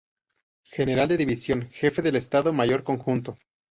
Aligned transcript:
General 0.71 1.07
de 1.07 1.15
División 1.15 1.69
Jefe 1.73 2.01
del 2.01 2.15
Estado 2.15 2.51
Mayor 2.53 2.83
Conjunto. 2.83 3.37